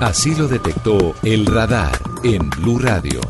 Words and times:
Así 0.00 0.34
lo 0.34 0.48
detectó 0.48 1.14
el 1.22 1.44
radar 1.44 1.92
en 2.24 2.48
Blue 2.48 2.78
Radio. 2.78 3.20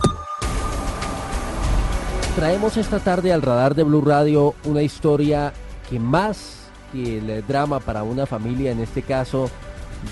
Traemos 2.37 2.77
esta 2.77 3.01
tarde 3.01 3.33
al 3.33 3.43
radar 3.43 3.75
de 3.75 3.83
Blue 3.83 4.03
Radio 4.03 4.55
una 4.65 4.81
historia 4.81 5.53
que 5.91 5.99
más 5.99 6.69
que 6.93 7.19
el 7.19 7.45
drama 7.45 7.81
para 7.81 8.05
una 8.05 8.25
familia, 8.25 8.71
en 8.71 8.79
este 8.79 9.03
caso, 9.03 9.51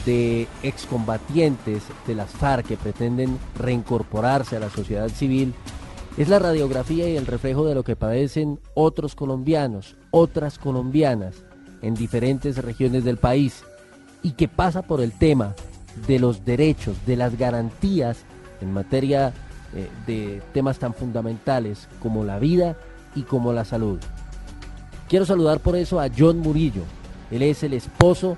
de 0.04 0.48
excombatientes 0.64 1.84
de 2.08 2.16
las 2.16 2.30
FARC 2.30 2.66
que 2.66 2.76
pretenden 2.76 3.38
reincorporarse 3.56 4.56
a 4.56 4.60
la 4.60 4.68
sociedad 4.68 5.08
civil 5.10 5.54
es 6.16 6.28
la 6.28 6.40
radiografía 6.40 7.08
y 7.08 7.16
el 7.16 7.26
reflejo 7.26 7.66
de 7.66 7.76
lo 7.76 7.84
que 7.84 7.94
padecen 7.94 8.58
otros 8.74 9.14
colombianos, 9.14 9.96
otras 10.10 10.58
colombianas 10.58 11.36
en 11.82 11.94
diferentes 11.94 12.58
regiones 12.58 13.04
del 13.04 13.16
país 13.16 13.62
y 14.24 14.32
que 14.32 14.48
pasa 14.48 14.82
por 14.82 15.00
el 15.00 15.12
tema 15.12 15.54
de 16.06 16.18
los 16.18 16.44
derechos, 16.44 16.96
de 17.06 17.16
las 17.16 17.36
garantías 17.36 18.18
en 18.60 18.72
materia 18.72 19.32
eh, 19.74 19.88
de 20.06 20.42
temas 20.52 20.78
tan 20.78 20.94
fundamentales 20.94 21.88
como 22.00 22.24
la 22.24 22.38
vida 22.38 22.76
y 23.14 23.22
como 23.22 23.52
la 23.52 23.64
salud. 23.64 23.98
Quiero 25.08 25.26
saludar 25.26 25.60
por 25.60 25.76
eso 25.76 26.00
a 26.00 26.08
John 26.16 26.38
Murillo. 26.38 26.82
Él 27.30 27.42
es 27.42 27.62
el 27.62 27.74
esposo 27.74 28.36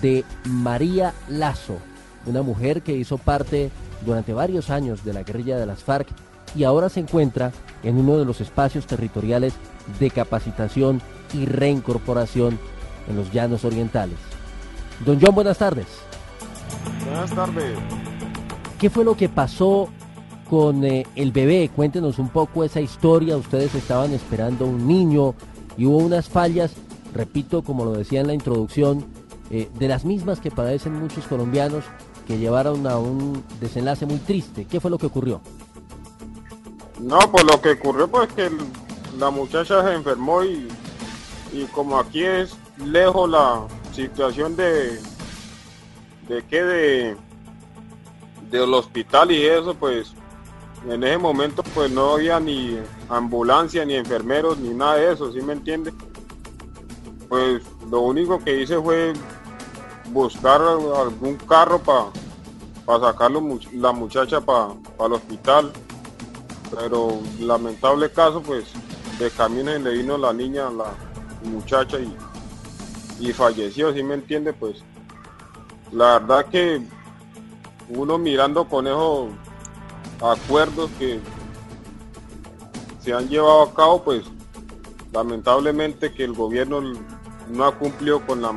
de 0.00 0.24
María 0.44 1.14
Lazo, 1.28 1.78
una 2.26 2.42
mujer 2.42 2.82
que 2.82 2.96
hizo 2.96 3.18
parte 3.18 3.70
durante 4.04 4.32
varios 4.32 4.70
años 4.70 5.04
de 5.04 5.12
la 5.12 5.22
guerrilla 5.22 5.58
de 5.58 5.66
las 5.66 5.82
FARC 5.82 6.08
y 6.54 6.64
ahora 6.64 6.88
se 6.88 7.00
encuentra 7.00 7.52
en 7.82 7.96
uno 7.96 8.18
de 8.18 8.24
los 8.24 8.40
espacios 8.40 8.86
territoriales 8.86 9.54
de 9.98 10.10
capacitación 10.10 11.00
y 11.32 11.46
reincorporación 11.46 12.58
en 13.08 13.16
los 13.16 13.32
llanos 13.32 13.64
orientales. 13.64 14.18
Don 15.04 15.18
John, 15.20 15.34
buenas 15.34 15.58
tardes. 15.58 16.07
Buenas 17.04 17.34
tardes. 17.34 17.78
¿Qué 18.78 18.90
fue 18.90 19.04
lo 19.04 19.16
que 19.16 19.28
pasó 19.28 19.88
con 20.48 20.84
eh, 20.84 21.06
el 21.16 21.32
bebé? 21.32 21.70
Cuéntenos 21.74 22.18
un 22.18 22.28
poco 22.28 22.64
esa 22.64 22.80
historia. 22.80 23.36
Ustedes 23.36 23.74
estaban 23.74 24.12
esperando 24.12 24.66
un 24.66 24.86
niño 24.86 25.34
y 25.76 25.86
hubo 25.86 25.98
unas 25.98 26.28
fallas, 26.28 26.74
repito, 27.12 27.62
como 27.62 27.84
lo 27.84 27.92
decía 27.92 28.20
en 28.20 28.28
la 28.28 28.34
introducción, 28.34 29.04
eh, 29.50 29.68
de 29.78 29.88
las 29.88 30.04
mismas 30.04 30.40
que 30.40 30.50
padecen 30.50 30.94
muchos 31.00 31.26
colombianos 31.26 31.84
que 32.26 32.38
llevaron 32.38 32.86
a 32.86 32.98
un 32.98 33.42
desenlace 33.60 34.04
muy 34.04 34.18
triste. 34.18 34.66
¿Qué 34.66 34.80
fue 34.80 34.90
lo 34.90 34.98
que 34.98 35.06
ocurrió? 35.06 35.40
No, 37.00 37.18
pues 37.32 37.44
lo 37.44 37.60
que 37.60 37.70
ocurrió 37.70 38.08
pues 38.08 38.28
que 38.34 38.50
la 39.18 39.30
muchacha 39.30 39.82
se 39.82 39.94
enfermó 39.94 40.44
y, 40.44 40.68
y 41.52 41.64
como 41.72 41.98
aquí 41.98 42.24
es 42.24 42.56
lejos 42.84 43.30
la 43.30 43.62
situación 43.92 44.56
de 44.56 45.00
de 46.28 46.42
que 46.46 46.62
de 46.62 47.16
del 48.50 48.72
hospital 48.72 49.30
y 49.30 49.44
eso 49.44 49.74
pues 49.74 50.12
en 50.88 51.02
ese 51.02 51.18
momento 51.18 51.62
pues 51.74 51.90
no 51.90 52.14
había 52.14 52.38
ni 52.40 52.78
ambulancia 53.08 53.84
ni 53.84 53.94
enfermeros 53.94 54.58
ni 54.58 54.70
nada 54.70 54.96
de 54.96 55.12
eso, 55.12 55.32
¿sí 55.32 55.40
me 55.40 55.52
entiende? 55.52 55.92
Pues 57.28 57.62
lo 57.90 58.00
único 58.00 58.38
que 58.38 58.62
hice 58.62 58.80
fue 58.80 59.12
buscar 60.12 60.60
algún 60.62 61.36
carro 61.36 61.80
para 61.80 63.00
sacar 63.00 63.30
la 63.72 63.92
muchacha 63.92 64.40
para 64.40 64.74
el 65.04 65.12
hospital. 65.12 65.72
Pero 66.70 67.20
lamentable 67.40 68.10
caso, 68.10 68.42
pues 68.42 68.64
de 69.18 69.30
camino 69.30 69.76
le 69.78 69.90
vino 69.90 70.18
la 70.18 70.32
niña, 70.32 70.70
la 70.70 70.92
muchacha 71.42 71.98
y, 71.98 72.14
y 73.20 73.32
falleció, 73.32 73.92
si 73.92 74.02
me 74.02 74.14
entiende? 74.14 74.52
Pues 74.52 74.82
la 75.92 76.18
verdad 76.18 76.46
que 76.46 76.82
uno 77.88 78.18
mirando 78.18 78.68
con 78.68 78.86
esos 78.86 79.28
acuerdos 80.20 80.90
que 80.98 81.20
se 83.00 83.12
han 83.12 83.28
llevado 83.28 83.62
a 83.62 83.74
cabo, 83.74 84.02
pues 84.02 84.24
lamentablemente 85.12 86.12
que 86.12 86.24
el 86.24 86.34
gobierno 86.34 86.82
no 87.50 87.64
ha 87.64 87.74
cumplido 87.74 88.20
con 88.26 88.42
la 88.42 88.52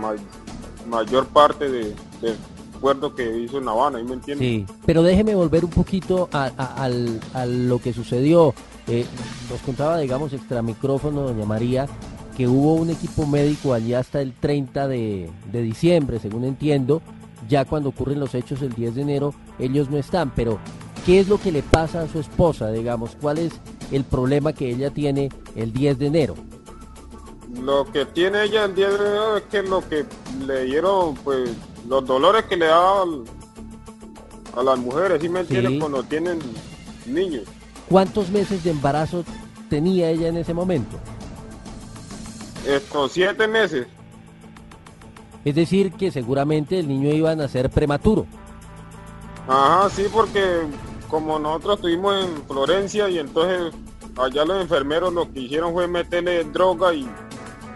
mayor 0.88 1.28
parte 1.28 1.70
de, 1.70 1.96
del 2.22 2.38
acuerdo 2.76 3.16
que 3.16 3.38
hizo 3.38 3.60
en 3.60 3.68
Habana, 3.68 4.00
¿me 4.04 4.14
entiendes? 4.14 4.48
Sí, 4.48 4.66
pero 4.86 5.04
déjeme 5.04 5.36
volver 5.36 5.64
un 5.64 5.72
poquito 5.72 6.28
a, 6.34 6.48
a, 7.34 7.46
lo 7.46 7.80
que 7.80 7.94
sucedió. 7.94 8.54
Eh, 8.88 9.06
nos 9.50 9.62
contaba, 9.62 10.00
digamos, 10.00 10.34
extra 10.34 10.62
micrófono, 10.62 11.22
doña 11.22 11.46
María, 11.46 11.88
que 12.36 12.48
hubo 12.48 12.74
un 12.74 12.90
equipo 12.90 13.26
médico 13.28 13.74
allí 13.74 13.94
hasta 13.94 14.22
el 14.22 14.34
30 14.34 14.88
de, 14.88 15.30
de 15.52 15.62
diciembre, 15.62 16.20
según 16.20 16.44
entiendo. 16.44 17.02
Ya 17.52 17.66
cuando 17.66 17.90
ocurren 17.90 18.22
los 18.22 18.34
hechos 18.34 18.62
el 18.62 18.72
10 18.72 18.96
de 18.96 19.02
enero, 19.02 19.34
ellos 19.60 19.90
no 19.90 19.98
están, 19.98 20.32
pero 20.34 20.58
¿qué 21.06 21.20
es 21.20 21.28
lo 21.28 21.38
que 21.38 21.52
le 21.52 21.62
pasa 21.62 22.02
a 22.02 22.08
su 22.08 22.22
esposa, 22.22 22.72
digamos? 22.72 23.18
¿Cuál 23.20 23.40
es 23.40 23.52
el 23.92 24.06
problema 24.06 24.54
que 24.54 24.70
ella 24.70 24.90
tiene 24.90 25.28
el 25.54 25.74
10 25.74 26.00
de 26.00 26.08
enero? 26.08 26.36
Lo 27.62 27.92
que 27.92 28.06
tiene 28.06 28.44
ella 28.44 28.64
el 28.64 28.74
día 28.74 28.90
de 28.90 29.20
hoy 29.20 29.42
es 29.42 29.44
que 29.52 29.64
lo 29.64 29.86
que 29.90 30.06
le 30.48 30.64
dieron, 30.64 31.16
pues, 31.16 31.52
los 31.90 32.06
dolores 32.06 32.46
que 32.46 32.56
le 32.56 32.68
daban 32.68 33.26
a 34.56 34.64
las 34.64 34.80
mujeres, 34.80 35.22
¿sí 35.22 35.28
me 35.28 35.42
entiendes? 35.42 35.78
Cuando 35.78 36.04
tienen 36.04 36.40
niños. 37.06 37.44
¿Cuántos 37.90 38.30
meses 38.30 38.64
de 38.64 38.72
embarazo 38.72 39.26
tenía 39.70 40.10
ella 40.10 40.30
en 40.30 40.38
ese 40.38 40.54
momento? 40.54 40.98
Estos 42.66 43.12
siete 43.12 43.46
meses. 43.46 43.88
Es 45.44 45.56
decir, 45.56 45.94
que 45.94 46.12
seguramente 46.12 46.80
el 46.80 46.88
niño 46.88 47.14
iba 47.14 47.32
a 47.32 47.36
nacer 47.36 47.70
prematuro. 47.70 48.26
Ajá, 49.48 49.90
sí, 49.90 50.06
porque 50.12 50.68
como 51.10 51.40
nosotros 51.40 51.76
estuvimos 51.76 52.24
en 52.24 52.44
Florencia 52.46 53.10
y 53.10 53.20
entonces 53.20 53.74
allá 54.18 54.46
los 54.46 54.62
enfermeros 54.62 55.12
lo 55.14 55.32
que 55.32 55.42
hicieron 55.42 55.74
fue 55.74 55.88
meterle 55.88 56.44
droga 56.46 56.94
y 56.94 57.10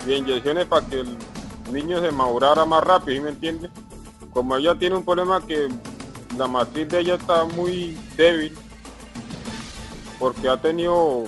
inyecciones 0.07 0.65
para 0.65 0.85
que 0.85 1.01
el 1.01 1.17
niño 1.71 1.99
se 1.99 2.11
madurara 2.11 2.65
más 2.65 2.83
rápido, 2.83 3.17
¿sí 3.17 3.21
me 3.21 3.29
entiende? 3.29 3.69
Como 4.31 4.55
ella 4.55 4.75
tiene 4.75 4.95
un 4.95 5.03
problema 5.03 5.41
que 5.45 5.67
la 6.37 6.47
matriz 6.47 6.87
de 6.89 6.99
ella 6.99 7.15
está 7.15 7.45
muy 7.45 7.97
débil, 8.15 8.53
porque 10.19 10.47
ha 10.47 10.57
tenido 10.57 11.23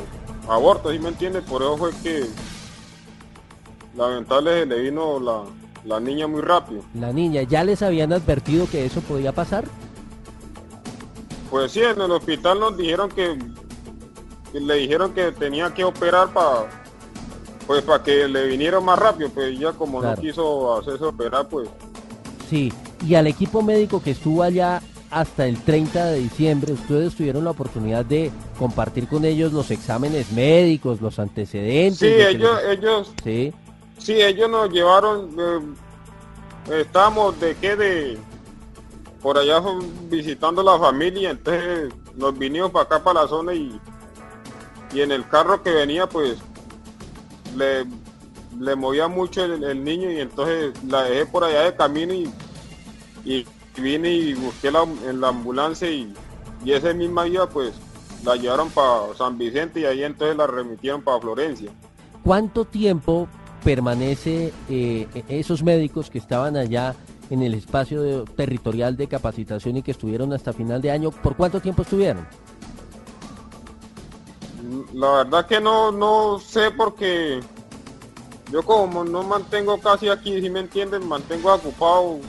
aborto, 0.48 0.92
¿sí 0.92 1.00
me 1.00 1.10
entiende? 1.10 1.42
Por 1.42 1.62
eso 1.62 1.78
fue 1.78 1.92
que 2.04 2.26
lamentable 3.96 4.66
le 4.66 4.80
vino 4.82 5.20
la, 5.20 5.44
la 5.88 6.00
niña 6.00 6.28
muy 6.28 6.42
rápido. 6.42 6.82
La 6.94 7.14
niña, 7.14 7.44
¿ya 7.44 7.64
les 7.64 7.82
habían 7.82 8.12
advertido 8.12 8.68
que 8.70 8.86
eso 8.86 9.02
podía 9.02 9.32
pasar? 9.32 9.64
Pues 11.50 11.72
sí, 11.72 11.82
en 11.82 12.02
el 12.02 12.12
hospital 12.12 12.60
nos 12.60 12.76
dijeron 12.76 13.10
que, 13.10 13.40
que 14.52 14.60
le 14.60 14.76
dijeron 14.76 15.14
que 15.14 15.32
tenía 15.32 15.74
que 15.74 15.86
operar 15.86 16.34
para 16.34 16.68
pues 17.66 17.84
para 17.84 18.02
que 18.02 18.28
le 18.30 18.48
vinieron 18.48 18.84
más 18.86 18.98
rápido, 18.98 19.30
pues 19.30 19.58
ya 19.60 19.74
como 19.74 20.02
no 20.02 20.16
quiso 20.16 20.78
hacerse 20.78 21.04
operar, 21.04 21.50
pues. 21.50 21.70
Sí, 22.50 22.72
y 23.06 23.16
al 23.16 23.28
equipo 23.28 23.62
médico 23.62 24.02
que 24.02 24.12
estuvo 24.12 24.42
allá 24.42 24.82
hasta 25.12 25.46
el 25.46 25.62
30 25.62 26.06
de 26.06 26.20
diciembre, 26.20 26.72
ustedes 26.72 27.14
tuvieron 27.16 27.44
la 27.44 27.52
oportunidad 27.52 28.06
de 28.06 28.32
compartir 28.58 29.08
con 29.10 29.26
ellos 29.26 29.52
los 29.52 29.70
exámenes 29.70 30.32
médicos, 30.32 31.02
los 31.02 31.20
antecedentes. 31.20 32.00
Sí, 32.00 32.06
ellos, 32.08 32.58
ellos, 32.70 33.12
sí. 33.22 33.54
Sí, 33.98 34.22
ellos 34.22 34.50
nos 34.50 34.70
llevaron, 34.70 35.36
eh, 35.38 36.82
estábamos 36.82 37.40
de 37.40 37.56
qué 37.56 37.76
de, 37.76 38.18
por 39.22 39.38
allá 39.38 39.62
visitando 40.10 40.64
la 40.64 40.78
familia, 40.78 41.32
entonces 41.32 41.94
nos 42.16 42.38
vinimos 42.38 42.72
para 42.72 42.86
acá, 42.86 43.04
para 43.04 43.22
la 43.22 43.28
zona 43.28 43.54
y, 43.54 43.80
y 44.94 45.02
en 45.02 45.12
el 45.12 45.28
carro 45.28 45.62
que 45.62 45.72
venía, 45.72 46.08
pues 46.08 46.38
le, 47.56 47.86
le 48.60 48.76
movía 48.76 49.08
mucho 49.08 49.44
el, 49.44 49.84
niño 49.84 50.12
y 50.12 50.20
entonces 50.20 50.74
la 50.84 51.04
dejé 51.04 51.26
por 51.26 51.44
allá 51.44 51.64
de 51.64 51.76
camino 51.76 52.14
y, 52.14 52.32
y 53.26 53.46
vine 53.78 54.10
y 54.10 54.34
busqué 54.34 54.72
la, 54.72 54.84
en 54.84 55.22
la 55.22 55.30
ambulancia 55.30 55.90
y, 55.90 56.14
y 56.64 56.72
ese 56.72 56.94
misma 56.94 57.26
día 57.26 57.46
pues 57.48 57.74
la 58.24 58.36
llevaron 58.36 58.70
para 58.70 59.14
San 59.16 59.38
Vicente 59.38 59.82
y 59.82 59.86
ahí 59.86 60.04
entonces 60.04 60.36
la 60.36 60.48
remitieron 60.48 61.02
para 61.02 61.20
Florencia. 61.20 61.72
¿Cuánto 62.24 62.66
tiempo 62.66 63.28
permanece 63.68 64.54
eh, 64.70 65.08
esos 65.28 65.62
médicos 65.62 66.10
que 66.10 66.20
estaban 66.20 66.56
allá 66.56 66.96
en 67.30 67.42
el 67.42 67.54
espacio 67.54 68.02
de- 68.02 68.24
territorial 68.24 68.96
de 68.96 69.08
capacitación 69.08 69.76
y 69.76 69.82
que 69.82 69.92
estuvieron 69.92 70.32
hasta 70.32 70.54
final 70.54 70.82
de 70.82 70.90
año. 70.90 71.12
¿Por 71.12 71.36
cuánto 71.36 71.60
tiempo 71.60 71.82
estuvieron? 71.82 72.26
La 74.94 75.12
verdad 75.12 75.46
que 75.46 75.60
no, 75.60 75.92
no 75.92 76.40
sé 76.40 76.72
porque 76.72 77.42
yo 78.54 78.64
como 78.64 79.04
no 79.04 79.24
mantengo 79.24 79.78
casi 79.82 80.08
aquí, 80.08 80.40
si 80.42 80.50
me 80.50 80.62
entienden, 80.62 81.06
mantengo 81.06 81.54
ocupado. 81.54 82.20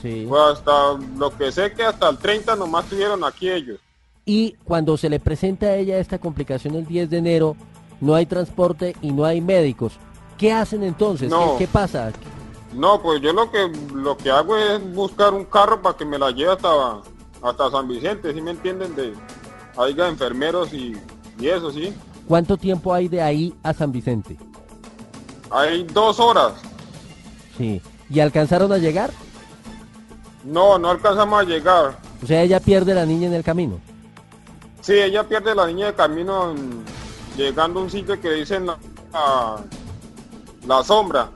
Sí. 0.00 0.24
Pues 0.26 0.42
hasta 0.54 0.94
lo 1.18 1.30
que 1.36 1.52
sé 1.52 1.74
que 1.74 1.84
hasta 1.84 2.08
el 2.08 2.16
30 2.16 2.56
nomás 2.56 2.84
estuvieron 2.84 3.22
aquí 3.22 3.50
ellos. 3.50 3.78
Y 4.24 4.52
cuando 4.64 4.96
se 4.96 5.10
le 5.10 5.20
presenta 5.20 5.66
a 5.66 5.76
ella 5.76 5.98
esta 5.98 6.18
complicación 6.18 6.74
el 6.74 6.86
10 6.86 7.10
de 7.10 7.18
enero, 7.18 7.54
no 8.00 8.14
hay 8.14 8.24
transporte 8.24 8.96
y 9.02 9.12
no 9.12 9.26
hay 9.26 9.42
médicos. 9.42 9.98
¿Qué 10.38 10.52
hacen 10.52 10.82
entonces? 10.82 11.30
No. 11.30 11.52
¿Qué, 11.58 11.64
qué 11.66 11.68
pasa? 11.68 12.12
No, 12.74 13.00
pues 13.00 13.20
yo 13.22 13.32
lo 13.32 13.50
que 13.50 13.70
lo 13.94 14.16
que 14.16 14.30
hago 14.30 14.56
es 14.56 14.94
buscar 14.94 15.32
un 15.32 15.44
carro 15.46 15.80
para 15.80 15.96
que 15.96 16.04
me 16.04 16.18
la 16.18 16.30
lleve 16.30 16.52
hasta, 16.52 17.00
hasta 17.42 17.70
San 17.70 17.88
Vicente, 17.88 18.34
si 18.34 18.40
me 18.42 18.50
entienden? 18.50 18.94
De 18.94 19.14
haya 19.78 20.08
enfermeros 20.08 20.72
y, 20.72 20.94
y 21.38 21.48
eso, 21.48 21.70
sí. 21.70 21.92
¿Cuánto 22.28 22.56
tiempo 22.56 22.92
hay 22.92 23.08
de 23.08 23.22
ahí 23.22 23.54
a 23.62 23.72
San 23.72 23.92
Vicente? 23.92 24.36
Hay 25.50 25.84
dos 25.84 26.18
horas. 26.20 26.52
Sí. 27.56 27.80
¿Y 28.10 28.20
alcanzaron 28.20 28.72
a 28.72 28.78
llegar? 28.78 29.10
No, 30.44 30.78
no 30.78 30.90
alcanzamos 30.90 31.40
a 31.40 31.44
llegar. 31.44 31.98
O 32.22 32.26
sea, 32.26 32.42
ella 32.42 32.60
pierde 32.60 32.94
la 32.94 33.06
niña 33.06 33.26
en 33.28 33.34
el 33.34 33.42
camino. 33.44 33.78
Sí, 34.80 34.92
ella 34.94 35.24
pierde 35.24 35.54
la 35.54 35.66
niña 35.66 35.86
de 35.86 35.94
camino 35.94 36.50
en- 36.52 36.84
llegando 37.36 37.80
a 37.80 37.82
un 37.84 37.90
sitio 37.90 38.20
que 38.20 38.30
dicen 38.32 38.66
la, 38.66 38.78
la, 39.12 39.56
la 40.66 40.82
sombra. 40.84 41.30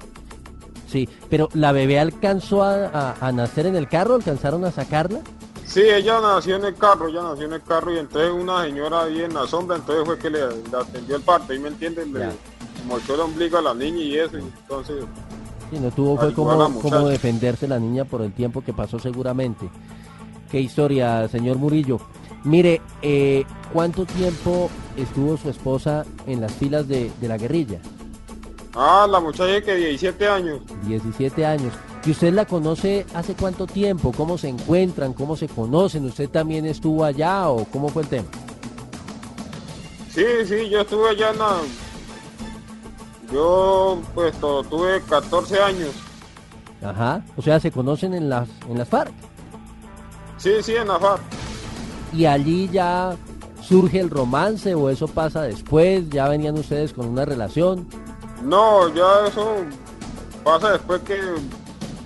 Sí, 0.88 1.08
pero 1.28 1.48
¿la 1.54 1.72
bebé 1.72 2.00
alcanzó 2.00 2.62
a, 2.64 2.86
a- 2.86 3.14
a 3.20 3.32
nacer 3.32 3.66
en 3.66 3.76
el 3.76 3.88
carro? 3.88 4.14
¿Alcanzaron 4.16 4.64
a 4.64 4.70
sacarla? 4.72 5.20
Sí, 5.64 5.82
ella 5.82 6.20
nació 6.20 6.56
en 6.56 6.64
el 6.64 6.74
carro, 6.74 7.06
ella 7.08 7.22
nació 7.22 7.46
en 7.46 7.52
el 7.52 7.62
carro 7.62 7.94
y 7.94 7.98
entonces 7.98 8.32
una 8.32 8.64
señora 8.64 9.02
ahí 9.04 9.20
en 9.22 9.32
la 9.32 9.46
sombra, 9.46 9.76
entonces 9.76 10.04
fue 10.04 10.18
que 10.18 10.28
le, 10.30 10.40
le 10.40 10.76
atendió 10.76 11.14
el 11.14 11.22
parto, 11.22 11.54
¿y 11.54 11.60
me 11.60 11.68
entiendes? 11.68 12.08
Le 12.08 12.18
Ya. 12.20 12.32
mochó 12.88 13.14
el 13.14 13.20
ombligo 13.20 13.58
a 13.58 13.62
la 13.62 13.72
niña 13.74 13.98
y 13.98 14.18
eso, 14.18 14.36
y 14.38 14.42
entonces... 14.42 15.04
Sí, 15.70 15.78
no 15.78 15.92
tuvo 15.92 16.16
fue 16.18 16.34
como, 16.34 16.80
como 16.80 17.06
defenderse 17.08 17.68
la 17.68 17.78
niña 17.78 18.04
por 18.04 18.22
el 18.22 18.32
tiempo 18.32 18.62
que 18.64 18.72
pasó 18.72 18.98
seguramente. 18.98 19.70
Qué 20.50 20.60
historia, 20.60 21.28
señor 21.28 21.58
Murillo. 21.58 22.00
Mire, 22.42 22.82
eh, 23.02 23.44
¿cuánto 23.72 24.04
tiempo 24.06 24.68
estuvo 24.96 25.36
su 25.36 25.48
esposa 25.50 26.04
en 26.26 26.40
las 26.40 26.52
filas 26.54 26.88
de, 26.88 27.12
de 27.20 27.28
la 27.28 27.38
guerrilla? 27.38 27.78
Ah, 28.74 29.06
la 29.10 29.20
muchacha 29.20 29.60
que 29.62 29.74
17 29.74 30.28
años. 30.28 30.60
17 30.86 31.44
años. 31.44 31.72
¿Y 32.04 32.12
usted 32.12 32.32
la 32.32 32.46
conoce 32.46 33.04
hace 33.14 33.34
cuánto 33.34 33.66
tiempo? 33.66 34.12
¿Cómo 34.12 34.38
se 34.38 34.48
encuentran? 34.48 35.12
¿Cómo 35.12 35.36
se 35.36 35.48
conocen? 35.48 36.04
¿Usted 36.06 36.28
también 36.30 36.64
estuvo 36.66 37.04
allá 37.04 37.48
o 37.48 37.64
cómo 37.66 37.88
fue 37.88 38.02
el 38.02 38.08
tema? 38.08 38.28
Sí, 40.10 40.24
sí, 40.46 40.68
yo 40.68 40.80
estuve 40.80 41.10
allá 41.10 41.30
en 41.30 41.38
la... 41.38 41.56
Yo, 43.32 44.00
pues, 44.14 44.34
tuve 44.40 45.00
14 45.08 45.60
años. 45.60 45.90
Ajá. 46.82 47.22
O 47.36 47.42
sea, 47.42 47.60
se 47.60 47.70
conocen 47.70 48.14
en 48.14 48.28
las, 48.28 48.48
en 48.68 48.78
las 48.78 48.88
FARC. 48.88 49.12
Sí, 50.36 50.50
sí, 50.62 50.74
en 50.74 50.88
la 50.88 50.98
FARC. 50.98 51.22
Y 52.12 52.26
allí 52.26 52.68
ya 52.72 53.16
surge 53.62 54.00
el 54.00 54.10
romance 54.10 54.74
o 54.74 54.90
eso 54.90 55.06
pasa 55.06 55.42
después, 55.42 56.08
ya 56.10 56.28
venían 56.28 56.58
ustedes 56.58 56.92
con 56.92 57.06
una 57.06 57.24
relación. 57.24 57.86
No, 58.42 58.92
ya 58.94 59.26
eso 59.28 59.56
pasa 60.42 60.72
después 60.72 61.02
que 61.02 61.18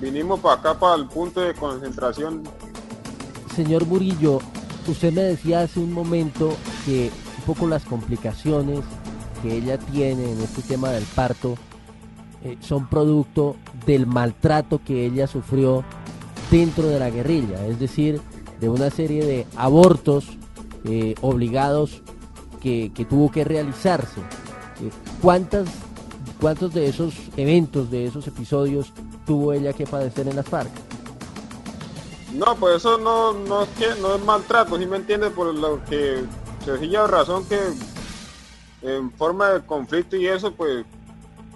vinimos 0.00 0.40
para 0.40 0.54
acá, 0.60 0.78
para 0.78 0.96
el 0.96 1.06
punto 1.06 1.40
de 1.40 1.54
concentración. 1.54 2.42
Señor 3.54 3.86
Murillo, 3.86 4.40
usted 4.86 5.12
me 5.12 5.22
decía 5.22 5.62
hace 5.62 5.80
un 5.80 5.92
momento 5.92 6.56
que 6.84 7.10
un 7.38 7.44
poco 7.44 7.66
las 7.66 7.84
complicaciones 7.84 8.80
que 9.42 9.56
ella 9.56 9.78
tiene 9.78 10.32
en 10.32 10.40
este 10.40 10.62
tema 10.62 10.90
del 10.90 11.04
parto 11.04 11.54
eh, 12.42 12.56
son 12.60 12.88
producto 12.88 13.56
del 13.86 14.06
maltrato 14.06 14.80
que 14.84 15.06
ella 15.06 15.26
sufrió 15.26 15.84
dentro 16.50 16.88
de 16.88 16.98
la 16.98 17.10
guerrilla, 17.10 17.64
es 17.66 17.78
decir, 17.78 18.20
de 18.60 18.68
una 18.68 18.90
serie 18.90 19.24
de 19.24 19.46
abortos 19.56 20.26
eh, 20.84 21.14
obligados 21.20 22.02
que, 22.60 22.92
que 22.94 23.04
tuvo 23.04 23.30
que 23.30 23.44
realizarse. 23.44 24.20
Eh, 24.80 24.90
¿Cuántas, 25.22 25.68
¿Cuántos 26.44 26.74
de 26.74 26.86
esos 26.88 27.14
eventos, 27.38 27.90
de 27.90 28.04
esos 28.04 28.26
episodios 28.26 28.92
tuvo 29.26 29.54
ella 29.54 29.72
que 29.72 29.86
padecer 29.86 30.28
en 30.28 30.36
las 30.36 30.44
FARC? 30.46 30.68
No, 32.34 32.54
pues 32.56 32.76
eso 32.76 32.98
no, 32.98 33.32
no 33.32 33.62
es 33.62 33.68
que 33.70 33.86
no 34.02 34.14
es 34.16 34.22
maltrato, 34.22 34.76
¿sí 34.78 34.84
me 34.84 34.98
entiendes? 34.98 35.30
Por 35.30 35.54
lo 35.54 35.82
que 35.86 36.22
sencilla 36.62 37.06
razón 37.06 37.46
que 37.46 37.58
en 38.82 39.10
forma 39.12 39.52
de 39.52 39.64
conflicto 39.64 40.16
y 40.16 40.26
eso, 40.26 40.52
pues 40.52 40.84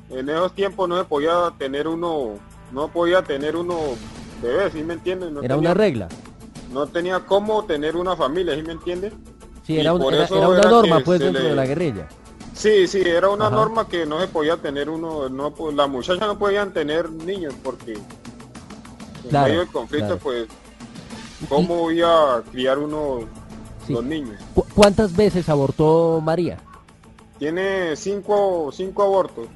en 0.09 0.27
esos 0.31 0.55
tiempos 0.55 0.89
no 0.89 0.97
se 0.97 1.05
podía 1.05 1.53
tener 1.59 1.87
uno, 1.87 2.37
no 2.73 2.89
podía 2.89 3.21
tener 3.23 3.57
uno 3.57 3.77
bebé, 4.41 4.71
¿sí 4.71 4.83
me 4.83 4.95
entiendes? 4.95 5.31
No 5.33 5.41
Era 5.43 5.57
tenía- 5.57 5.71
una 5.73 5.75
regla. 5.79 6.09
No 6.73 6.87
tenía 6.87 7.21
cómo 7.27 7.63
tener 7.67 7.95
una 7.95 8.17
familia, 8.17 8.55
¿sí 8.57 8.63
me 8.63 8.73
entiendes? 8.73 9.13
Sí, 9.67 9.79
era, 9.79 9.93
un- 9.93 10.01
por 10.01 10.15
era- 10.15 10.25
eso 10.25 10.39
era 10.39 10.49
una 10.49 10.63
norma 10.63 11.01
pues 11.05 11.21
dentro 11.21 11.43
le- 11.43 11.51
de 11.51 11.55
la 11.57 11.67
guerrilla. 11.67 12.09
Sí, 12.59 12.89
sí, 12.89 13.01
era 13.05 13.29
una 13.29 13.47
Ajá. 13.47 13.55
norma 13.55 13.89
que 13.89 14.05
no 14.05 14.21
se 14.21 14.27
podía 14.27 14.57
tener 14.57 14.91
uno, 14.91 15.29
no, 15.29 15.53
pues, 15.55 15.77
las 15.77 15.89
muchachas 15.89 16.27
no 16.27 16.37
podían 16.37 16.73
tener 16.73 17.09
niños 17.09 17.55
porque 17.63 17.93
en 17.93 18.01
Claro, 19.31 19.47
medio 19.47 19.61
del 19.61 19.69
conflicto, 19.69 20.07
claro. 20.19 20.21
pues, 20.21 20.49
¿cómo 21.49 21.89
iba 21.93 22.39
a 22.39 22.43
criar 22.43 22.79
uno 22.81 23.21
Sí. 23.87 23.93
los 23.93 24.05
niños? 24.05 24.41
¿Cu- 24.57 24.65
¿Cuántas 24.75 25.15
veces 25.15 25.49
abortó 25.49 26.21
María? 26.21 26.59
Tiene 27.39 27.95
cinco, 27.95 28.71
cinco 28.73 29.05
abortos. 29.05 29.47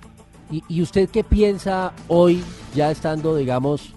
¿Y, 0.49 0.63
y 0.69 0.81
usted 0.81 1.09
qué 1.11 1.25
piensa 1.25 1.93
hoy, 2.07 2.45
ya 2.73 2.93
estando, 2.93 3.35
digamos, 3.35 3.95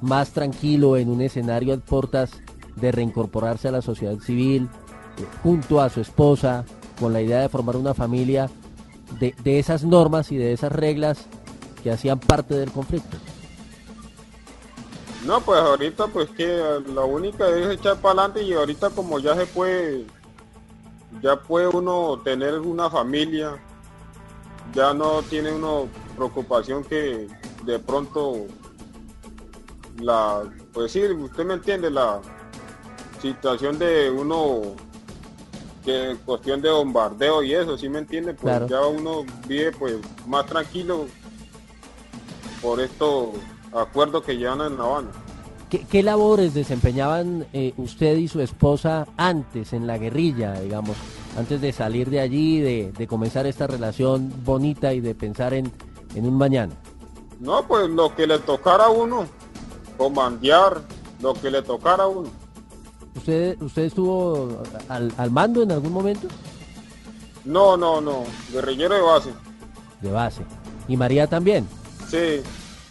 más 0.00 0.30
tranquilo 0.30 0.96
en 0.96 1.08
un 1.10 1.20
escenario 1.20 1.74
a 1.74 1.76
puertas 1.76 2.32
de 2.74 2.90
reincorporarse 2.90 3.68
a 3.68 3.70
la 3.70 3.82
sociedad 3.82 4.18
civil, 4.18 4.68
eh, 5.18 5.24
junto 5.44 5.80
a 5.80 5.88
su 5.90 6.00
esposa, 6.00 6.64
con 6.98 7.12
la 7.12 7.20
idea 7.22 7.40
de 7.40 7.48
formar 7.48 7.76
una 7.76 7.94
familia, 7.94 8.50
de, 9.18 9.34
de 9.42 9.58
esas 9.58 9.84
normas 9.84 10.32
y 10.32 10.36
de 10.36 10.52
esas 10.52 10.72
reglas 10.72 11.26
que 11.82 11.90
hacían 11.90 12.18
parte 12.18 12.54
del 12.54 12.70
conflicto? 12.70 13.16
No, 15.26 15.40
pues 15.40 15.60
ahorita 15.60 16.08
pues 16.08 16.30
que 16.30 16.80
la 16.94 17.04
única 17.04 17.48
es 17.48 17.78
echar 17.78 17.96
para 17.98 18.22
adelante 18.22 18.42
y 18.42 18.54
ahorita 18.54 18.90
como 18.90 19.20
ya 19.20 19.36
se 19.36 19.46
puede, 19.46 20.04
ya 21.22 21.36
puede 21.36 21.68
uno 21.68 22.20
tener 22.24 22.58
una 22.58 22.90
familia, 22.90 23.56
ya 24.74 24.92
no 24.92 25.22
tiene 25.22 25.52
uno 25.52 25.86
preocupación 26.16 26.82
que 26.82 27.28
de 27.64 27.78
pronto 27.78 28.46
la, 30.00 30.42
pues 30.72 30.92
sí, 30.92 31.04
usted 31.04 31.44
me 31.44 31.54
entiende, 31.54 31.90
la 31.90 32.20
situación 33.20 33.78
de 33.78 34.10
uno, 34.10 34.74
que 35.82 36.16
cuestión 36.24 36.62
de 36.62 36.70
bombardeo 36.70 37.42
y 37.42 37.54
eso, 37.54 37.76
¿sí 37.76 37.88
me 37.88 37.98
entiende? 37.98 38.34
Pues 38.34 38.40
Claro. 38.56 38.68
ya 38.68 38.86
uno 38.86 39.24
vive 39.46 39.72
pues 39.72 39.96
más 40.26 40.46
tranquilo 40.46 41.06
por 42.60 42.80
estos 42.80 43.28
acuerdos 43.72 44.22
que 44.24 44.36
llevan 44.36 44.60
en 44.60 44.76
La 44.78 44.84
Habana. 44.84 45.08
¿Qué, 45.68 45.84
qué 45.90 46.02
labores 46.02 46.52
desempeñaban 46.54 47.46
eh, 47.52 47.72
usted 47.78 48.16
y 48.18 48.28
su 48.28 48.40
esposa 48.40 49.06
antes 49.16 49.72
en 49.72 49.86
la 49.86 49.96
guerrilla, 49.98 50.52
digamos, 50.60 50.96
antes 51.38 51.60
de 51.62 51.72
salir 51.72 52.10
de 52.10 52.20
allí, 52.20 52.60
de, 52.60 52.92
de 52.92 53.06
comenzar 53.06 53.46
esta 53.46 53.66
relación 53.66 54.30
bonita 54.44 54.92
y 54.92 55.00
de 55.00 55.14
pensar 55.14 55.54
en, 55.54 55.72
en 56.14 56.26
un 56.26 56.36
mañana? 56.36 56.74
No, 57.40 57.66
pues 57.66 57.88
lo 57.88 58.14
que 58.14 58.26
le 58.26 58.38
tocara 58.40 58.84
a 58.84 58.90
uno, 58.90 59.24
comandear, 59.96 60.82
lo 61.20 61.32
que 61.32 61.50
le 61.50 61.62
tocara 61.62 62.04
a 62.04 62.08
uno. 62.08 62.28
¿Usted, 63.16 63.60
usted 63.60 63.82
estuvo 63.82 64.62
al, 64.88 65.12
al 65.16 65.30
mando 65.30 65.62
en 65.62 65.72
algún 65.72 65.92
momento? 65.92 66.28
No, 67.44 67.76
no, 67.76 68.00
no, 68.00 68.22
guerrillero 68.52 68.94
de 68.94 69.00
base. 69.02 69.30
De 70.00 70.10
base. 70.10 70.42
¿Y 70.88 70.96
María 70.96 71.26
también? 71.26 71.66
Sí, 72.08 72.40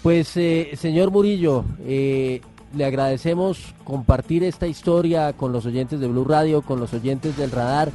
Pues, 0.03 0.35
eh, 0.35 0.71
señor 0.77 1.11
Murillo, 1.11 1.63
eh, 1.85 2.41
le 2.75 2.85
agradecemos 2.85 3.73
compartir 3.83 4.43
esta 4.43 4.67
historia 4.67 5.33
con 5.33 5.51
los 5.51 5.65
oyentes 5.65 5.99
de 5.99 6.07
Blue 6.07 6.23
Radio, 6.25 6.61
con 6.61 6.79
los 6.79 6.93
oyentes 6.93 7.37
del 7.37 7.51
radar. 7.51 7.91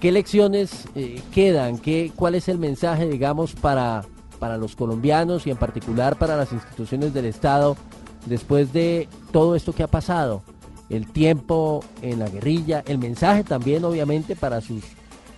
¿Qué 0.00 0.12
lecciones 0.12 0.86
eh, 0.94 1.20
quedan? 1.32 1.78
¿Qué, 1.78 2.12
¿Cuál 2.16 2.34
es 2.34 2.48
el 2.48 2.58
mensaje, 2.58 3.06
digamos, 3.08 3.54
para, 3.54 4.04
para 4.38 4.56
los 4.56 4.76
colombianos 4.76 5.46
y 5.46 5.50
en 5.50 5.56
particular 5.56 6.16
para 6.16 6.36
las 6.36 6.52
instituciones 6.52 7.12
del 7.12 7.26
Estado 7.26 7.76
después 8.26 8.72
de 8.72 9.08
todo 9.32 9.54
esto 9.56 9.72
que 9.74 9.82
ha 9.82 9.88
pasado? 9.88 10.42
El 10.90 11.10
tiempo 11.10 11.82
en 12.02 12.18
la 12.18 12.28
guerrilla, 12.28 12.82
el 12.86 12.98
mensaje 12.98 13.44
también, 13.44 13.84
obviamente, 13.84 14.36
para 14.36 14.60
sus 14.60 14.82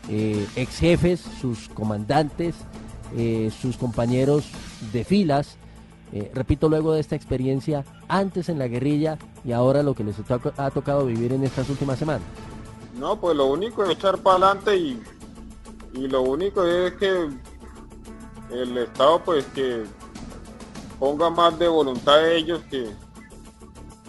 eh, 0.09 0.47
ex 0.57 0.79
jefes, 0.79 1.21
sus 1.41 1.69
comandantes, 1.69 2.57
eh, 3.17 3.53
sus 3.61 3.77
compañeros 3.77 4.47
de 4.93 5.05
filas, 5.05 5.59
eh, 6.13 6.31
repito, 6.35 6.69
luego 6.69 6.93
de 6.93 7.01
esta 7.01 7.17
experiencia 7.17 7.85
antes 8.07 8.51
en 8.51 8.59
la 8.59 8.69
guerrilla 8.69 9.19
y 9.45 9.53
ahora 9.53 9.83
lo 9.83 9.95
que 9.95 10.05
les 10.05 10.17
ha 10.59 10.71
tocado 10.71 11.07
vivir 11.07 11.33
en 11.33 11.43
estas 11.43 11.71
últimas 11.71 11.99
semanas? 11.99 12.23
No, 12.99 13.19
pues 13.19 13.35
lo 13.35 13.47
único 13.47 13.83
es 13.85 13.91
echar 13.91 14.19
para 14.19 14.51
adelante 14.51 14.77
y, 14.77 15.03
lo 15.95 16.23
único 16.23 16.65
es 16.65 16.93
que 16.95 17.29
el 18.51 18.79
Estado 18.79 19.23
pues 19.25 19.45
que 19.55 19.85
ponga 20.99 21.31
más 21.31 21.59
de 21.59 21.69
voluntad 21.69 22.19
de 22.19 22.37
ellos 22.37 22.61
que 22.71 22.91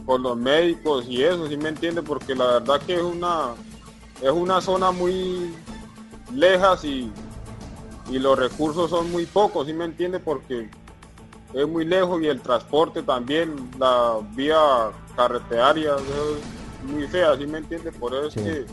con 0.06 0.24
los 0.24 0.38
médicos 0.38 1.06
y 1.08 1.24
eso, 1.24 1.48
¿sí 1.48 1.58
me 1.58 1.70
entiende? 1.70 2.02
Porque 2.02 2.36
la 2.36 2.46
verdad 2.46 2.82
que 2.82 2.96
es 2.96 3.02
una 3.02 3.52
es 4.22 4.32
una 4.32 4.62
zona 4.62 4.92
muy 4.92 5.54
lejas 6.34 6.84
y, 6.86 7.12
y 8.10 8.20
los 8.20 8.38
recursos 8.38 8.90
son 8.90 9.12
muy 9.12 9.26
pocos, 9.26 9.68
¿sí 9.68 9.74
me 9.74 9.86
entiende? 9.86 10.20
Porque 10.20 10.70
es 11.54 11.68
muy 11.68 11.86
lejos 11.86 12.22
y 12.22 12.28
el 12.28 12.42
transporte 12.42 13.04
también, 13.04 13.70
la 13.78 14.18
vía 14.34 14.92
carreteraria 15.16 15.96
es 15.96 16.92
muy 16.92 17.08
fea, 17.08 17.38
¿sí 17.38 17.46
me 17.46 17.60
entiende? 17.60 17.92
Por 17.92 18.14
eso 18.14 18.28
es 18.28 18.34
que 18.34 18.66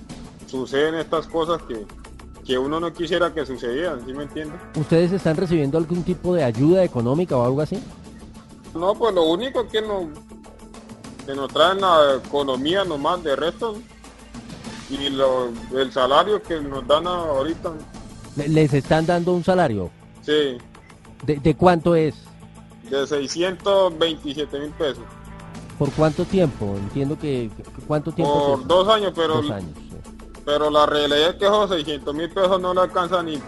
suceden 0.47 0.95
estas 0.95 1.27
cosas 1.27 1.61
que, 1.63 1.85
que 2.45 2.59
uno 2.59 2.81
no 2.81 2.93
quisiera 2.93 3.33
que 3.33 3.45
sucedieran, 3.45 4.05
¿sí 4.07 4.13
me 4.13 4.25
entiende? 4.25 4.55
¿Ustedes 4.77 5.13
están 5.13 5.37
recibiendo 5.37 5.79
algún 5.79 6.03
tipo 6.03 6.35
de 6.35 6.45
ayuda 6.45 6.85
económica 6.85 7.37
o 7.37 7.45
algo 7.45 7.61
así? 7.61 7.83
No, 8.75 8.95
pues 8.95 9.15
lo 9.15 9.25
único 9.25 9.69
que 9.69 9.83
nos, 9.83 10.07
que 11.27 11.35
nos 11.35 11.53
traen 11.53 11.81
la 11.81 12.21
economía 12.25 12.85
nomás 12.85 13.23
de 13.23 13.37
resto 13.37 13.77
y 14.91 15.09
lo, 15.11 15.51
el 15.75 15.93
salario 15.93 16.43
que 16.43 16.61
nos 16.61 16.87
dan 16.87 17.07
ahorita. 17.07 17.73
¿Les 18.37 18.73
están 18.73 19.07
dando 19.07 19.33
un 19.33 19.45
salario? 19.45 19.91
Sí. 20.23 20.59
¿De, 21.25 21.55
cuánto 21.55 21.95
es? 21.95 22.15
De 22.89 23.07
627 23.07 24.59
mil 24.59 24.71
pesos. 24.71 25.05
¿Por 25.79 25.91
cuánto 25.93 26.25
tiempo? 26.25 26.77
Entiendo 26.77 27.19
que... 27.19 27.51
¿Cuánto 27.87 28.13
tiempo? 28.13 28.57
Por 28.57 28.67
dos 28.67 28.89
años, 28.89 29.13
pero... 29.15 29.41
Dos 29.41 29.51
años, 29.51 29.71
Pero 30.45 30.71
la 30.71 30.87
realidad 30.87 31.31
es 31.31 31.35
que 31.37 31.45
esos 31.45 31.71
600 31.71 32.15
mil 32.15 32.31
pesos 32.31 32.61
no 32.61 32.75
le 32.75 32.81
alcanza 32.81 33.23
ni 33.23 33.41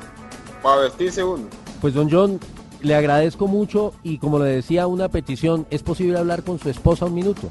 para 0.62 0.83
vestirse 0.83 1.23
uno. 1.25 1.49
Pues 1.81 1.95
don 1.95 2.09
John, 2.11 2.38
le 2.83 2.95
agradezco 2.95 3.47
mucho 3.49 3.95
y 4.03 4.19
como 4.19 4.39
le 4.39 4.47
decía, 4.47 4.87
una 4.87 5.09
petición, 5.09 5.67
¿es 5.71 5.83
posible 5.83 6.19
hablar 6.19 6.43
con 6.43 6.59
su 6.59 6.69
esposa 6.69 7.07
un 7.07 7.15
minuto? 7.15 7.49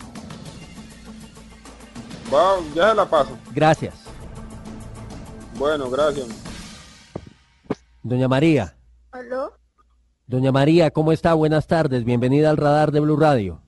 ya 2.75 2.89
se 2.89 2.95
la 2.95 3.09
paso. 3.09 3.37
Gracias. 3.53 3.93
Bueno, 5.57 5.89
gracias. 5.89 6.27
Doña 8.03 8.27
María. 8.27 8.75
¿Aló? 9.11 9.53
Doña 10.27 10.51
María, 10.51 10.91
¿cómo 10.91 11.11
está? 11.11 11.33
Buenas 11.33 11.67
tardes. 11.67 12.05
Bienvenida 12.05 12.49
al 12.49 12.57
radar 12.57 12.91
de 12.91 13.01
Blue 13.01 13.17
Radio. 13.17 13.61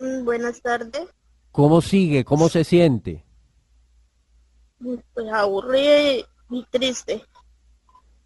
Mm, 0.00 0.24
buenas 0.24 0.60
tardes. 0.60 1.08
¿Cómo 1.52 1.80
sigue? 1.80 2.24
¿Cómo 2.24 2.48
se 2.48 2.64
siente? 2.64 3.24
Pues 4.80 5.32
aburrida 5.32 6.26
y 6.50 6.64
triste. 6.70 7.22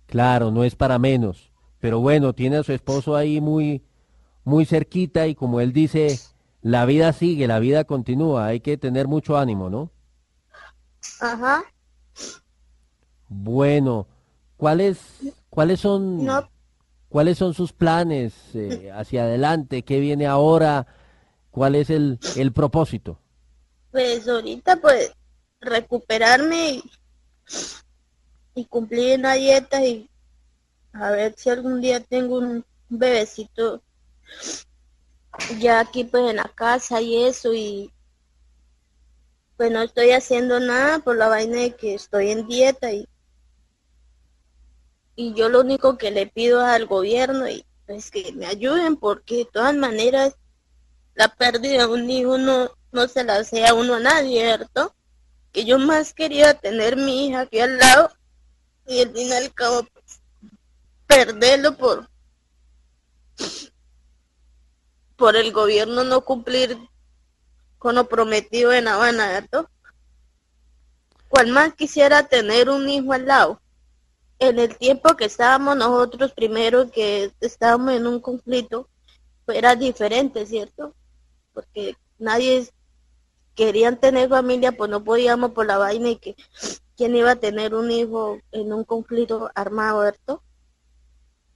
Claro, 0.07 0.51
no 0.51 0.65
es 0.65 0.75
para 0.75 0.99
menos. 0.99 1.53
Pero 1.81 2.01
bueno, 2.01 2.33
tiene 2.33 2.57
a 2.57 2.63
su 2.63 2.73
esposo 2.73 3.17
ahí 3.17 3.41
muy, 3.41 3.83
muy 4.45 4.65
cerquita 4.65 5.27
y 5.27 5.35
como 5.35 5.61
él 5.61 5.73
dice, 5.73 6.19
la 6.63 6.85
vida 6.87 7.13
sigue, 7.13 7.47
la 7.47 7.59
vida 7.59 7.85
continúa, 7.85 8.47
hay 8.47 8.61
que 8.61 8.77
tener 8.77 9.09
mucho 9.09 9.37
ánimo, 9.37 9.71
¿no? 9.71 9.91
Ajá. 11.21 11.65
Bueno, 13.29 14.07
¿cuáles, 14.57 14.99
cuáles 15.51 15.81
son, 15.81 16.27
cuáles 17.09 17.39
son 17.39 17.55
sus 17.55 17.73
planes 17.73 18.35
eh, 18.55 18.91
hacia 18.95 19.25
adelante? 19.25 19.83
¿Qué 19.83 20.01
viene 20.01 20.27
ahora? 20.27 20.87
¿Cuál 21.51 21.75
es 21.75 21.91
el, 21.91 22.19
el 22.37 22.53
propósito? 22.53 23.19
Pues 23.91 24.29
ahorita, 24.29 24.77
pues, 24.77 25.13
recuperarme 25.61 26.71
y, 26.73 26.85
y 28.55 28.65
cumplir 28.67 29.19
una 29.19 29.35
dieta 29.35 29.85
y 29.85 30.09
a 31.01 31.11
ver 31.11 31.35
si 31.37 31.51
algún 31.51 31.81
día 31.81 32.01
tengo 32.01 32.39
un 32.39 32.65
bebecito 32.89 33.83
ya 35.59 35.81
aquí 35.81 36.05
pues 36.05 36.31
en 36.31 36.37
la 36.37 36.51
casa 36.55 37.01
y 37.01 37.25
eso 37.25 37.53
y 37.53 37.93
pues 39.57 39.71
no 39.71 39.83
estoy 39.83 40.13
haciendo 40.13 40.61
nada 40.61 40.99
por 41.01 41.17
la 41.17 41.29
vaina 41.29 41.61
de 41.61 41.75
que 41.75 41.95
estoy 41.95 42.31
en 42.31 42.47
dieta 42.47 42.93
y 42.93 43.09
y 45.17 45.33
yo 45.33 45.49
lo 45.49 45.63
único 45.63 45.97
que 45.97 46.11
le 46.11 46.27
pido 46.27 46.65
al 46.65 46.87
gobierno 46.87 47.49
y 47.49 47.65
pues 47.87 48.11
que 48.11 48.33
me 48.33 48.47
ayuden 48.47 48.97
porque 48.97 49.39
de 49.39 49.45
todas 49.47 49.75
maneras 49.75 50.37
la 51.15 51.29
pérdida 51.29 51.87
de 51.87 51.93
un 51.93 52.11
hijo 52.11 52.37
no, 52.37 52.71
no 52.93 53.09
se 53.09 53.25
la 53.25 53.43
sea 53.43 53.73
uno 53.73 53.95
a 53.95 54.01
nadie, 54.01 54.43
¿cierto? 54.43 54.95
Que 55.53 55.65
yo 55.65 55.79
más 55.79 56.13
quería 56.13 56.53
tener 56.53 56.97
mi 56.97 57.27
hija 57.27 57.41
aquí 57.41 57.61
al 57.61 57.79
lado 57.79 58.13
y 58.87 59.01
al 59.01 59.13
fin 59.13 59.29
y 59.29 59.33
al 59.33 59.55
cabo 59.55 59.87
perderlo 61.07 61.77
por 61.77 62.09
por 65.17 65.37
el 65.37 65.53
gobierno 65.53 66.05
no 66.05 66.21
cumplir 66.21 66.79
con 67.79 67.95
lo 67.95 68.09
prometido 68.09 68.73
en 68.73 68.89
Habana, 68.89 69.31
¿cierto? 69.31 69.71
¿Cuál 71.29 71.49
más 71.49 71.75
quisiera 71.75 72.27
tener 72.29 72.69
un 72.69 72.89
hijo 72.89 73.13
al 73.13 73.27
lado? 73.27 73.61
En 74.39 74.59
el 74.59 74.77
tiempo 74.77 75.17
que 75.17 75.25
estábamos 75.25 75.77
nosotros 75.77 76.33
primero, 76.33 76.91
que 76.91 77.33
estábamos 77.41 77.95
en 77.95 78.07
un 78.07 78.21
conflicto, 78.21 78.89
era 79.47 79.75
diferente, 79.75 80.45
¿cierto? 80.47 80.95
Porque 81.55 81.97
nadie 82.19 82.69
querían 83.55 83.99
tener 83.99 84.29
familia, 84.29 84.73
pues 84.73 84.91
no 84.91 85.03
podíamos 85.03 85.53
por 85.53 85.67
la 85.67 85.79
vaina 85.79 86.11
y 86.11 86.17
que 86.17 86.37
quién 86.97 87.17
iba 87.17 87.33
a 87.33 87.37
tener 87.37 87.75
un 87.75 87.91
hijo 87.91 88.39
en 88.53 88.73
un 88.73 88.85
conflicto 88.85 89.51
armado, 89.55 90.03
¿cierto? 90.03 90.43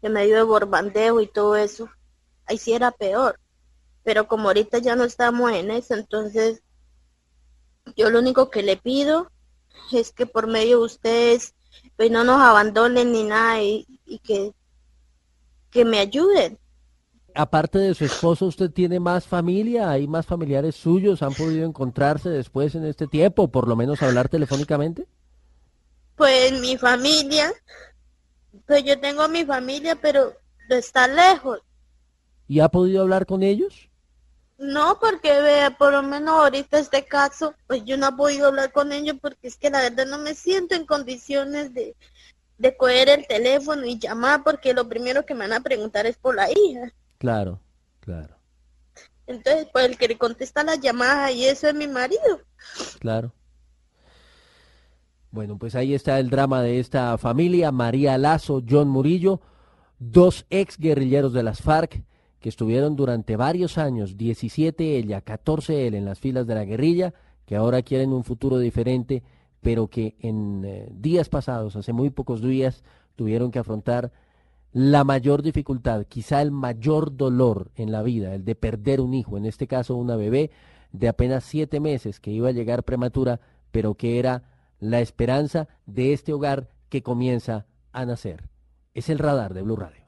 En 0.02 0.12
medio 0.12 0.37
de 0.37 0.42
borbandeo 0.42 1.21
y 1.21 1.26
todo 1.26 1.57
eso. 1.57 1.88
Ahí 2.47 2.59
sí 2.59 2.73
era 2.73 2.90
peor 2.90 3.38
pero 4.02 4.26
como 4.26 4.49
ahorita 4.49 4.78
ya 4.78 4.97
no 4.97 5.04
estamos 5.04 5.52
en 5.52 5.71
eso, 5.71 5.95
entonces 5.95 6.62
yo 7.97 8.11
lo 8.11 8.19
único 8.19 8.50
que 8.50 8.62
le 8.62 8.76
pido 8.76 9.30
es 9.92 10.12
que 10.12 10.26
por 10.26 10.47
medio 10.47 10.78
de 10.78 10.85
ustedes 10.85 11.54
pues 11.97 12.11
no 12.11 12.25
nos 12.25 12.40
abandonen 12.40 13.12
ni 13.12 13.25
nada 13.25 13.62
y, 13.62 13.87
que, 14.25 14.52
que 15.71 15.85
me 15.85 15.99
ayuden. 15.99 16.59
Aparte 17.35 17.78
de 17.78 17.95
su 17.95 18.04
esposo, 18.04 18.47
¿usted 18.47 18.71
tiene 18.71 18.99
más 18.99 19.26
familia? 19.26 19.90
¿Hay 19.90 20.09
más 20.09 20.26
familiares 20.26 20.75
suyos? 20.75 21.23
¿Han 21.23 21.35
podido 21.35 21.64
encontrarse 21.64 22.28
después 22.28 22.75
en 22.75 22.85
este 22.85 23.07
tiempo? 23.07 23.49
¿Por 23.49 23.69
lo 23.69 23.76
menos 23.76 24.02
hablar 24.02 24.28
telefónicamente? 24.28 25.07
Pues 26.16 26.61
mi 26.61 26.76
familia, 26.76 27.52
pues 28.71 28.85
yo 28.85 29.00
tengo 29.00 29.27
mi 29.27 29.45
familia, 29.45 29.97
pero 29.97 30.33
está 30.69 31.09
lejos. 31.09 31.61
¿Y 32.47 32.61
ha 32.61 32.69
podido 32.69 33.03
hablar 33.03 33.27
con 33.27 33.43
ellos? 33.43 33.91
No, 34.59 34.97
porque 35.00 35.41
vea, 35.41 35.77
por 35.77 35.91
lo 35.93 36.05
menos 36.05 36.37
ahorita 36.37 36.79
este 36.79 37.05
caso, 37.05 37.53
pues 37.67 37.85
yo 37.85 37.97
no 37.97 38.07
he 38.07 38.12
podido 38.12 38.47
hablar 38.47 38.71
con 38.71 38.93
ellos 38.93 39.17
porque 39.21 39.49
es 39.49 39.57
que 39.57 39.71
la 39.71 39.81
verdad 39.81 40.07
no 40.07 40.19
me 40.19 40.35
siento 40.35 40.77
en 40.77 40.87
condiciones 40.87 41.75
de, 41.75 41.97
de 42.59 42.77
coger 42.77 43.09
el 43.09 43.27
teléfono 43.27 43.85
y 43.85 43.99
llamar 43.99 44.45
porque 44.45 44.73
lo 44.73 44.89
primero 44.89 45.27
que 45.27 45.35
me 45.35 45.49
van 45.49 45.55
a 45.55 45.65
preguntar 45.65 46.07
es 46.07 46.17
por 46.17 46.37
la 46.37 46.49
hija. 46.49 46.93
Claro, 47.19 47.59
claro. 47.99 48.37
Entonces, 49.27 49.67
pues 49.73 49.87
el 49.87 49.99
que 49.99 50.07
le 50.07 50.17
contesta 50.17 50.62
la 50.62 50.77
llamada 50.77 51.33
y 51.33 51.45
eso 51.45 51.67
es 51.67 51.75
mi 51.75 51.89
marido. 51.89 52.41
Claro. 53.00 53.33
Bueno, 55.33 55.59
pues 55.59 55.77
ahí 55.77 55.95
está 55.95 56.19
el 56.19 56.29
drama 56.29 56.61
de 56.61 56.81
esta 56.81 57.17
familia, 57.17 57.71
María 57.71 58.19
Lazo, 58.19 58.63
John 58.69 58.89
Murillo, 58.89 59.41
dos 60.01 60.45
ex 60.51 60.77
guerrilleros 60.77 61.33
de 61.33 61.45
las 61.45 61.63
FARC 61.63 62.03
que 62.41 62.49
estuvieron 62.49 62.97
durante 62.97 63.37
varios 63.37 63.79
años, 63.79 64.17
17 64.17 64.97
ella, 64.97 65.21
14 65.21 65.87
él, 65.87 65.95
en 65.95 66.05
las 66.05 66.19
filas 66.19 66.47
de 66.49 66.55
la 66.55 66.65
guerrilla, 66.65 67.15
que 67.47 67.55
ahora 67.55 67.83
quieren 67.83 68.13
un 68.13 68.25
futuro 68.25 68.59
diferente, 68.59 69.23
pero 69.61 69.87
que 69.87 70.17
en 70.21 70.65
eh, 70.65 70.89
días 70.91 71.29
pasados, 71.29 71.77
hace 71.77 71.93
muy 71.93 72.11
pocos 72.11 72.43
días, 72.43 72.83
tuvieron 73.15 73.53
que 73.53 73.59
afrontar 73.61 74.11
la 74.73 75.05
mayor 75.05 75.43
dificultad, 75.43 76.07
quizá 76.07 76.43
el 76.43 76.51
mayor 76.51 77.17
dolor 77.17 77.71
en 77.77 77.93
la 77.93 78.03
vida, 78.03 78.35
el 78.35 78.45
de 78.45 78.55
perder 78.57 79.01
un 79.01 79.15
hijo, 79.15 79.37
en 79.37 79.47
este 79.47 79.69
caso 79.69 79.95
una 79.95 80.17
bebé 80.17 80.51
de 80.93 81.09
apenas 81.09 81.45
siete 81.45 81.79
meses 81.79 82.19
que 82.19 82.33
iba 82.33 82.49
a 82.49 82.53
llegar 82.53 82.83
prematura, 82.83 83.39
pero 83.71 83.95
que 83.95 84.19
era 84.19 84.43
la 84.81 85.01
esperanza 85.01 85.69
de 85.87 86.13
este 86.13 86.33
hogar 86.33 86.71
que 86.89 87.03
comienza 87.03 87.67
a 87.93 88.05
nacer. 88.05 88.49
Es 88.95 89.09
el 89.09 89.19
radar 89.19 89.55
de 89.55 89.63
Blue 89.63 89.77
Radio. 89.77 90.00